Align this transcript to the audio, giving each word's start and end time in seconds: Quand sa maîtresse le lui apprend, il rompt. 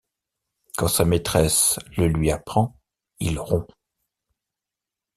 Quand 0.77 0.87
sa 0.87 1.05
maîtresse 1.05 1.79
le 1.95 2.07
lui 2.07 2.31
apprend, 2.31 2.75
il 3.19 3.37
rompt. 3.39 3.69